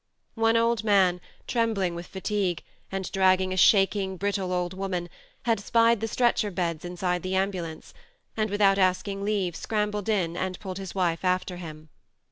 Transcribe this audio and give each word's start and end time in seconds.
One 0.33 0.57
old 0.57 0.83
man, 0.83 1.21
trembling 1.45 1.93
with 1.93 2.07
fatigue, 2.07 2.63
and 2.91 3.11
dragging 3.11 3.53
a 3.53 3.55
shaking 3.55 4.17
brittle 4.17 4.51
old 4.51 4.73
woman, 4.73 5.09
had 5.43 5.59
spied 5.59 5.99
the 5.99 6.07
stretcher 6.07 6.49
beds 6.49 6.83
inside 6.83 7.21
the 7.21 7.35
ambulance, 7.35 7.93
and 8.35 8.49
without 8.49 8.79
ask 8.79 9.07
ing 9.07 9.23
leave 9.23 9.55
scrambled 9.55 10.09
in 10.09 10.35
and 10.35 10.59
pulled 10.59 10.79
his 10.79 10.95
wife 10.95 11.23
after 11.23 11.57
him. 11.57 11.89